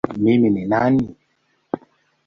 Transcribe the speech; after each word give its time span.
Mimi 0.23 0.49
ni 0.53 0.63
nani? 0.71 1.05